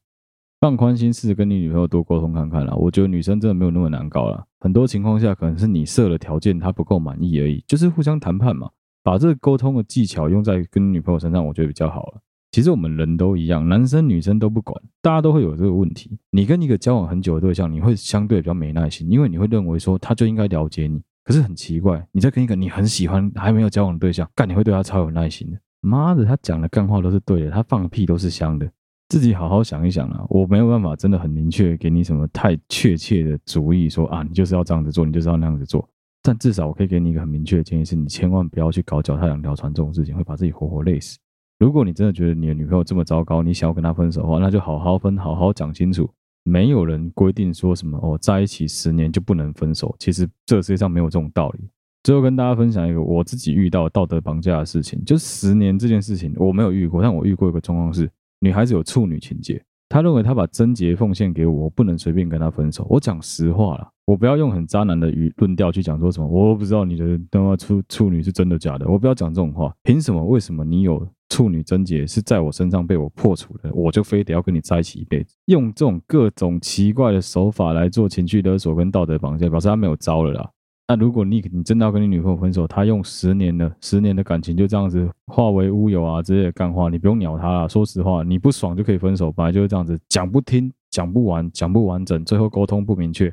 [0.59, 2.73] 放宽心，试着跟你女朋友多沟通看看啦。
[2.73, 8.67] 我觉得女生真的没有那么难搞啦，很多情况下可能是你设了条件，她不够满意而已，就是互相谈判嘛。
[9.09, 12.21] 把这个沟通的技巧用在跟女朋友身上，我觉得比较好了。
[12.51, 16.15] 其实我们人都一样，男生女生都不管，大家都会有这个问题。
[16.29, 21.01] 你跟一个交往很久的对象，你会相对比较没耐心，因为你会认为说他就应该了解你。
[21.23, 25.57] 可是很奇怪，你在跟一个你很喜欢还没有交往的对象干，你会对他超有耐心的。
[25.81, 28.71] 妈的，他讲的干话都是对的，他放屁都是香的。
[29.07, 35.89] 自己好好想一想啊，我没有办法真的很明确给你什么太确切的主意，说啊，你就是要这样子做，你就是要那样子做。
[36.29, 41.17] 但至少我可以给你一个很明确的建议，是你千万不要去搞脚踏两条船这种事情，会把自己活活累死。
[41.57, 46.07] 如果你真的觉得你的女朋友这么糟糕，你想要跟她分手的话，那就好好分，好好讲清楚。
[46.43, 49.95] 没有人规定说什么哦，在一起十年就不能分手。
[49.97, 51.67] 其实这个世界上没有这种道理。
[52.03, 58.07] 最后跟大家分享一个我自己遇到道德绑架的事情，就十年这件事情我没有遇过，但我遇过一个状况是，
[58.39, 59.59] 女孩子有处女情结，
[59.89, 62.85] 他认为他把贞洁奉献给我，我不能随便跟他分手。
[62.89, 69.73] 我讲实话了，我不要用很渣男的语论调去讲说什么，我不知道你的他妈处处女是真的假的，我不要讲这种话。
[69.83, 70.23] 凭什么？
[70.23, 71.05] 为什么你有？
[71.29, 80.49] 处女贞洁是在我身上被我破除的，我就非得要跟你在一起一辈子，用这种各种奇怪的手法来做情绪勒索跟道德绑架，表示他没有招了啦。
[80.89, 87.69] 那如果你你真的要跟你女朋友分手，她用十年的十年的感情就这样子化为乌有啊之类的干话，你不用鸟她了。
[87.69, 93.31] 说实话，你不爽就可以分手，本来就是这样子，讲不听，讲不完，讲不完整，最后沟通不明确，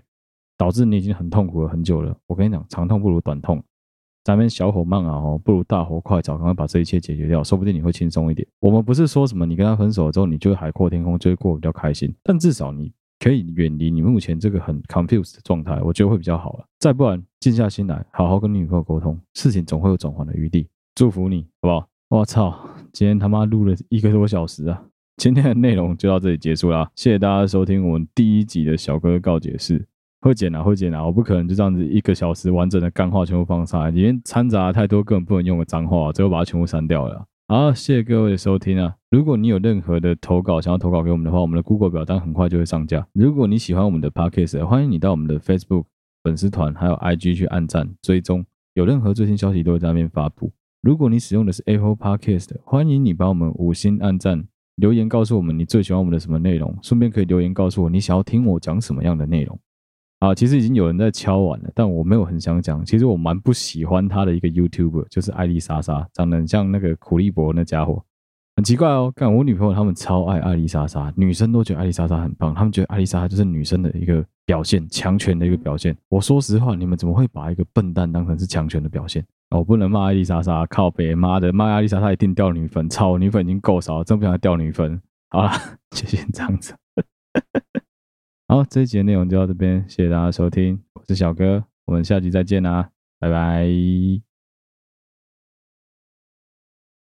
[0.58, 2.14] 导致你已经很痛苦了很久了。
[2.26, 3.64] 我跟你讲，长痛不如短痛。
[4.22, 8.46] 咱们小火慢啊，哦，不如大火快炒，赶快把这一切解决掉，说不定你会轻松一点。
[8.60, 16.64] 我们不是说什么你跟他分手了之后，你就会海阔天空，就会过比较开心，但至少你可以远离你目前这个很 confused 的状态，我觉得会比较好了。
[16.78, 20.66] 再不然，静下心来，好好跟你女朋友沟通，事情总会有转圜的余地。
[20.94, 21.88] 祝福你，好不好？
[22.08, 22.56] 我操，
[22.92, 24.82] 今天他妈录了一个多小时啊！
[25.16, 29.86] 今天的内容就到这里结束啦，谢谢大家收听我们第一集的小哥告解室。
[30.20, 37.26] 会剪啊，会剪啊，我不可能就这样子一个小时完整的干话全部放上来，里面掺杂太多根本不能用的脏话，最后把它全部删掉了。
[37.48, 38.96] 好，谢谢各位的收听啊！
[39.08, 43.06] 如果你有任何的投稿想要投稿给我们的话，我们的 Google 表单很快就会上架。
[43.12, 45.84] 如果你喜欢我们的 Podcast，欢迎你到我们的 Facebook
[46.24, 48.44] 粉丝团还有 IG 去按赞追踪，
[48.74, 50.50] 有任何最新消息都会在那边发布。
[50.82, 54.44] 如果你使用的是 Apple Podcast，欢迎你帮我们五星按赞，
[54.74, 59.56] 留言告诉我们你最喜欢我们的什么内容，顺便可以留言告诉我你想要听我讲什么样的内容。
[60.18, 62.82] 啊，其实已经有人在敲碗了，但我没有很想讲。
[62.84, 68.02] 其实我蛮不喜欢他的一个 YouTuber，就是艾丽莎莎，长得很像那个苦力博那家伙，
[68.56, 69.12] 很奇怪哦。
[69.14, 75.94] 看我女朋友他们超爱艾丽莎莎，女生都觉得艾丽莎莎很棒，他们觉得艾丽莎莎就是女生的一个表现，强权的一个表现。
[76.08, 79.22] 我说实话，你们怎么会把一个笨蛋当成是强权的表现？
[79.50, 85.00] 我、哦、不能骂艾丽莎莎，靠北妈的，骂艾丽莎莎一定掉女粉，操，女粉已经够少了，真不想掉女粉。
[85.28, 85.50] 好了，
[85.94, 86.74] 就先这样子。
[88.48, 93.66] 好，这一集的内容就到这边，谢谢大家收听，我是小哥，我们下集再见啦，拜拜。